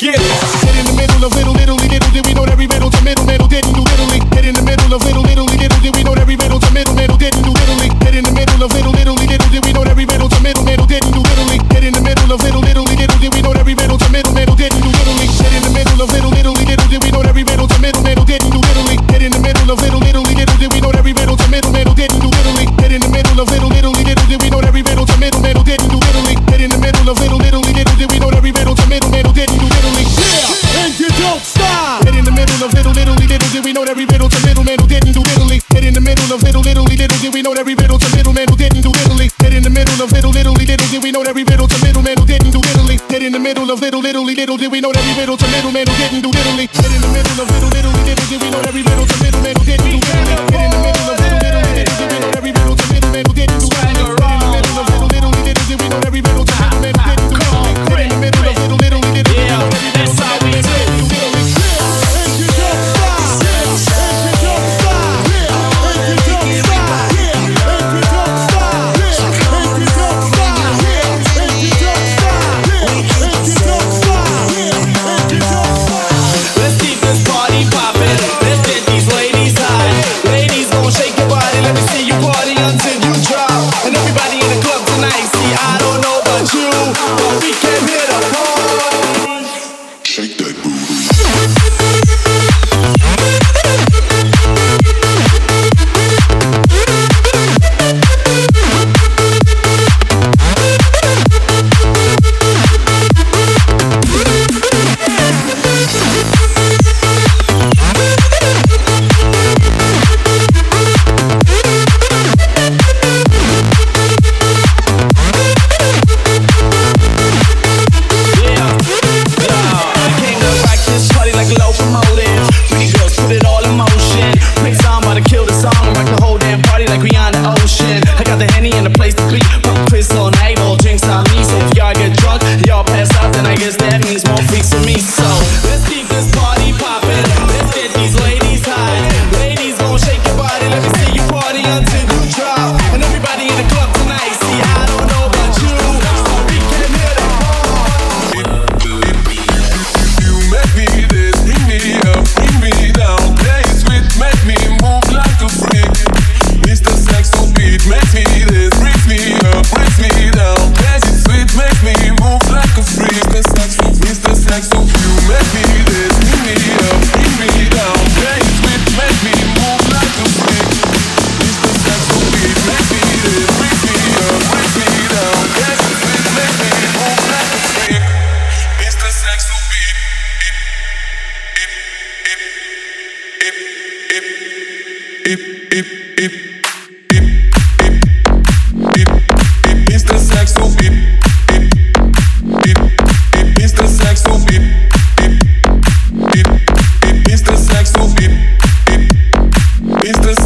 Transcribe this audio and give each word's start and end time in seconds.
gifts. 0.00 0.59
did 33.60 33.66
we 33.66 33.72
know 33.76 33.84
that 33.84 33.96
we 33.96 34.08
riddled 34.08 34.32
the 34.32 34.40
middleman 34.40 34.80
who 34.80 34.88
didn't 34.88 35.12
do 35.12 35.20
Italy? 35.36 35.60
Hit 35.68 35.84
in 35.84 35.92
the 35.92 36.00
middle 36.00 36.32
of 36.32 36.40
Little 36.40 36.64
Italy, 36.64 36.96
little 36.96 37.18
did 37.20 37.28
we 37.28 37.42
know 37.42 37.52
that 37.52 37.66
we 37.66 37.76
riddled 37.76 38.00
the 38.00 38.08
middleman 38.16 38.48
who 38.48 38.56
didn't 38.56 38.80
do 38.80 38.88
Italy? 38.88 39.28
Hit 39.36 39.52
in 39.52 39.62
the 39.62 39.68
middle 39.68 40.00
of 40.00 40.08
Little 40.12 40.32
Italy, 40.32 40.64
little 40.64 40.88
did 40.88 41.02
we 41.02 41.12
know 41.12 41.22
that 41.22 41.34
we 41.34 41.44
riddled 41.44 41.68
the 41.68 41.76
middleman 41.84 42.16
who 42.16 42.24
didn't 42.24 42.56
do 42.56 42.60
Italy? 42.72 42.96
Hit 43.12 43.22
in 43.22 43.32
the 43.36 43.38
middle 43.38 43.68
of 43.68 43.80
Little 43.84 44.00
Italy, 44.00 44.32
little 44.32 44.56
did 44.56 44.72
we 44.72 44.80
know 44.80 44.92
that 44.96 45.04
we 45.04 45.12
riddled 45.12 45.40
the 45.40 45.48
middleman 45.52 45.84
who 45.84 45.94
didn't 46.00 46.24
do 46.24 46.32
Italy? 46.32 46.66
Hit 46.72 46.88
in 46.88 47.02
the 47.04 47.12
middle 47.12 47.36
of 47.36 47.49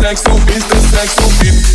sexo, 0.05 0.35
viste 0.45 0.77
sexo, 0.91 1.27
viste 1.41 1.74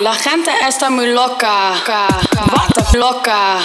La 0.00 0.14
gente 0.14 0.50
está 0.66 0.88
muy 0.88 1.12
loca. 1.12 1.72
What 1.84 2.72
the 2.74 2.96
loca? 2.96 3.58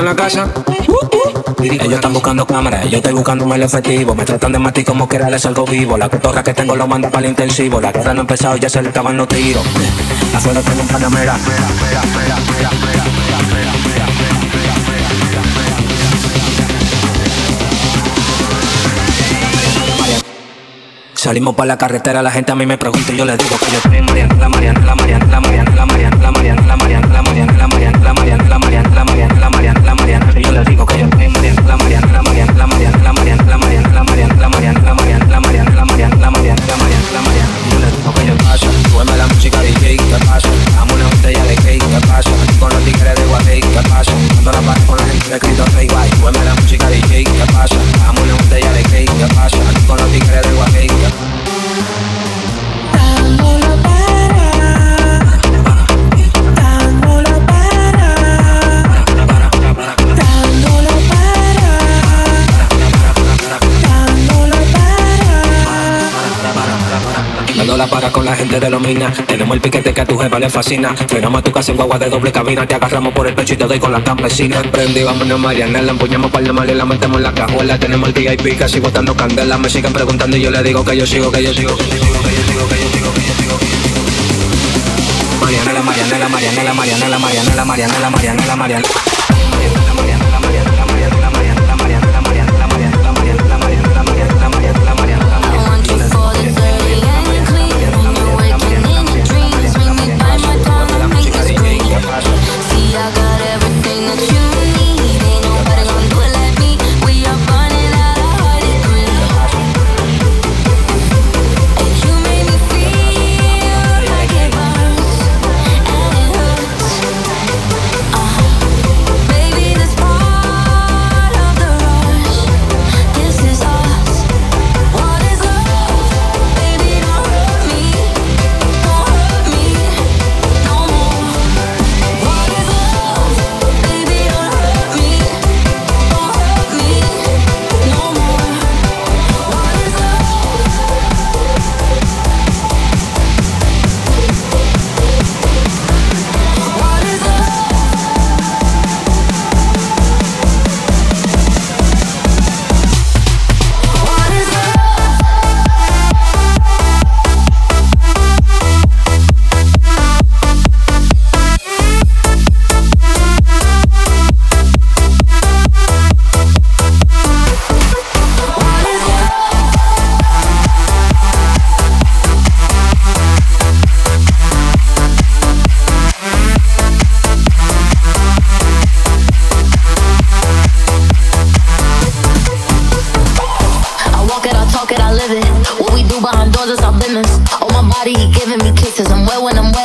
En 0.00 0.06
la 0.06 0.16
casa. 0.16 0.48
Ellos 1.62 1.94
están 1.94 2.12
buscando 2.12 2.46
cámaras, 2.46 2.88
yo 2.90 2.98
estoy 2.98 3.12
buscando 3.12 3.52
el 3.54 3.62
efectivo. 3.62 4.14
Me 4.14 4.24
tratan 4.24 4.52
de 4.52 4.58
matar 4.58 4.84
como 4.84 5.08
que 5.08 5.18
les 5.18 5.46
algo 5.46 5.64
vivo. 5.64 5.96
La 5.96 6.08
cotorra 6.08 6.42
que 6.42 6.54
tengo 6.54 6.76
lo 6.76 6.86
manda 6.86 7.10
para 7.10 7.26
el 7.26 7.30
intensivo. 7.30 7.80
La 7.80 7.92
guerra 7.92 8.14
no 8.14 8.20
ha 8.20 8.22
empezado, 8.22 8.56
ya 8.56 8.68
se 8.68 8.82
le 8.82 8.88
estaban 8.88 9.16
los 9.16 9.28
tiros. 9.28 9.64
Afuera 10.34 10.60
tengo 10.60 10.82
un 10.82 10.88
panamera. 10.88 11.36
Salimos 21.26 21.56
por 21.56 21.66
la 21.66 21.76
carretera, 21.76 22.22
la 22.22 22.30
gente 22.30 22.52
a 22.52 22.54
mí 22.54 22.66
me 22.66 22.78
pregunta 22.78 23.12
y 23.12 23.16
yo 23.16 23.24
le 23.24 23.36
digo 23.36 23.56
que 23.58 23.66
yo 23.72 23.78
estoy 23.78 24.00
Mariana, 24.00 24.36
la 24.36 24.48
Mariana, 24.48 24.80
la 24.86 24.94
Mariana, 24.94 25.26
la 25.26 25.40
Mariana, 25.40 25.70
la 25.76 25.84
Mariana, 25.84 26.16
la 26.20 26.30
Mariana, 26.30 26.62
la 26.68 26.76
Mariana, 26.76 27.08
la 27.08 27.22
Mariana, 27.24 27.52
la 27.58 27.66
Mariana, 27.66 27.98
la 27.98 28.12
Mariana, 28.12 28.44
la 28.48 28.58
Mariana, 28.60 28.90
la 28.94 29.04
Mariana, 29.04 29.34
la 29.34 29.50
Mariana, 29.50 29.80
la 29.80 29.94
Mariana, 29.96 30.32
y 30.36 30.44
yo 30.44 30.52
le 30.52 30.64
digo 30.64 30.86
que 30.86 30.98
yo 31.00 31.06
estoy 31.06 31.28
Mariana, 31.28 31.62
la 31.62 31.76
Mariana, 31.76 32.06
la 32.12 32.22
Mariana, 32.22 32.52
la 32.54 32.66
Mariana, 32.68 32.96
la 33.02 33.12
Mariana, 33.12 33.42
la 33.42 33.52
Mariana, 33.52 33.92
la 33.92 34.04
Mariana, 34.04 34.34
la 34.38 34.52
Mariana, 34.52 34.78
la 34.78 34.94
Mariana, 34.94 35.26
la 35.26 35.34
Mariana, 35.34 35.74
la 35.74 35.84
Mariana, 35.84 36.16
la 36.16 36.30
Mariana, 36.30 36.56
la 36.62 36.76
Mariana, 36.76 37.10
la 37.12 37.20
Mariana, 37.20 37.45
y 38.06 38.12
yo 38.12 38.12
le 38.12 38.12
digo 38.12 38.12
que 38.12 38.26
yo 38.26 38.36
paso, 38.38 38.66
súbeme 38.90 39.16
la 39.16 39.26
música 39.26 39.60
DJ, 39.60 39.96
¿qué 39.96 40.18
pasa? 40.26 40.48
Dame 40.74 40.92
una 40.94 41.04
botella 41.06 41.44
de 41.44 41.54
cake, 41.56 41.84
¿qué 41.88 42.06
pasa? 42.06 42.30
Con 42.58 42.70
los 42.70 42.84
tigres 42.84 43.14
de 43.14 43.24
Guadey, 43.26 43.60
¿qué 43.60 43.82
pasa? 43.88 44.12
Cuando 44.32 44.52
la 44.52 44.60
paso 44.60 44.86
con 44.86 44.98
la 44.98 45.04
gente 45.06 45.30
de 45.30 45.38
Cristo 45.38 45.64
Rey, 45.74 45.86
bye, 45.88 46.10
súbeme 46.16 46.44
la 46.44 46.54
música 46.54 46.88
DJ, 46.88 47.24
¿qué 47.24 47.46
pasa? 47.52 47.76
Dame 47.98 48.20
una 48.22 48.34
botella 48.34 48.72
de 48.72 48.82
cake, 48.82 49.12
¿qué 49.18 49.34
pasa? 49.34 49.58
Con 49.86 49.96
los 49.98 50.12
tigres 50.12 50.42
de 50.42 50.52
Guadey, 50.52 50.88
la 67.76 67.86
para 67.86 68.10
con 68.10 68.24
la 68.24 68.34
gente 68.34 68.58
de 68.58 68.70
los 68.70 68.80
minas 68.80 69.14
Tenemos 69.26 69.54
el 69.54 69.60
piquete 69.60 69.92
que 69.92 70.00
a 70.00 70.06
tu 70.06 70.16
jefa 70.16 70.38
le 70.38 70.48
fascina. 70.48 70.94
Frenamos 70.94 71.40
a 71.40 71.44
tu 71.44 71.52
casa 71.52 71.72
en 71.72 71.76
guagua 71.76 71.98
de 71.98 72.08
doble 72.08 72.32
cabina. 72.32 72.66
Te 72.66 72.74
agarramos 72.74 73.12
por 73.12 73.26
el 73.26 73.34
pecho 73.34 73.54
y 73.54 73.56
te 73.56 73.64
doy 73.64 73.78
con 73.78 73.92
la 73.92 74.02
campesina. 74.02 74.62
Prendí, 74.62 75.02
vámonos 75.02 75.38
Mariana 75.38 75.82
La 75.82 75.92
empuñamos 75.92 76.30
para 76.30 76.46
el 76.46 76.52
mal 76.52 76.70
y 76.70 76.74
la 76.74 76.84
metemos 76.84 77.18
en 77.18 77.22
la 77.22 77.34
cajuela. 77.34 77.78
Tenemos 77.78 78.08
el 78.08 78.14
VIP 78.14 78.58
casi 78.58 78.80
botando 78.80 79.14
candela. 79.14 79.58
Me 79.58 79.68
siguen 79.68 79.92
preguntando 79.92 80.36
y 80.36 80.42
yo 80.42 80.50
le 80.50 80.62
digo 80.62 80.84
que 80.84 80.96
yo 80.96 81.06
sigo, 81.06 81.30
que 81.30 81.42
yo 81.42 81.52
sigo, 81.52 81.76
que 81.76 81.84
yo 81.84 81.90
sigo, 81.90 82.22
que 82.22 82.34
yo 82.34 82.42
sigo, 82.42 82.68
que 82.68 82.76
yo 82.76 82.88
sigo, 82.88 83.12
que 83.12 83.26
yo 83.26 83.34
sigo, 83.34 83.58
la 85.72 85.82
Mariana, 85.82 86.18
la 86.18 86.28
Mariana, 86.28 86.62
la 86.62 86.74
Mariana, 86.74 87.08
la 87.08 87.18
Mariana, 87.18 87.54
la 87.54 87.64
Mariana, 87.64 88.00
la 88.00 88.10
Mariana, 88.10 88.46
la 88.46 88.56
Mariana. 88.56 88.88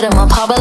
Adam, 0.03 0.17
I'll 0.17 0.27
pop 0.27 0.49
a 0.49 0.60